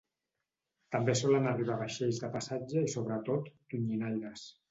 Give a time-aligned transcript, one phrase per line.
[0.95, 4.47] També solen arribar vaixells de passatge i sobretot tonyinaires.